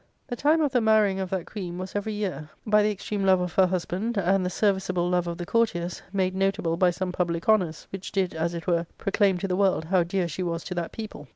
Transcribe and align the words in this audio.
"The 0.29 0.35
time 0.35 0.61
of 0.61 0.71
the 0.71 0.81
marrying 0.81 1.19
[of] 1.19 1.29
that 1.29 1.45
queen 1.45 1.77
was 1.77 1.95
every 1.95 2.13
year, 2.13 2.49
by 2.65 2.81
the 2.81 2.89
extreme 2.89 3.23
love 3.23 3.39
of 3.39 3.53
her 3.53 3.67
husband 3.67 4.17
and 4.17 4.43
the 4.43 4.49
ser\'iceable 4.49 5.11
love 5.11 5.27
of 5.27 5.37
the 5.37 5.45
courtiers, 5.45 6.01
made 6.11 6.33
notable 6.33 6.75
by 6.75 6.89
some 6.89 7.11
public 7.11 7.47
honours, 7.47 7.85
which 7.91 8.11
did, 8.11 8.33
as 8.33 8.55
it 8.55 8.65
were, 8.65 8.87
proclaim 8.97 9.37
to 9.37 9.47
the 9.47 9.55
world 9.55 9.85
how 9.85 10.01
dear 10.01 10.27
she 10.27 10.41
was 10.41 10.63
to 10.63 10.73
that 10.73 10.91
people. 10.91 11.27